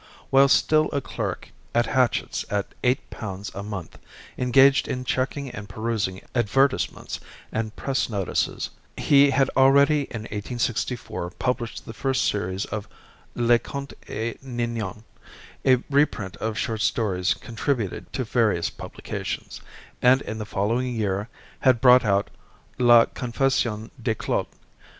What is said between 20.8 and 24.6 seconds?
year, had brought out "La Confession de Claude."